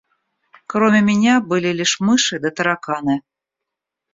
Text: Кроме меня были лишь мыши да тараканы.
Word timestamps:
Кроме 0.65 1.01
меня 1.03 1.41
были 1.51 1.67
лишь 1.71 1.99
мыши 2.07 2.35
да 2.43 2.49
тараканы. 2.49 3.21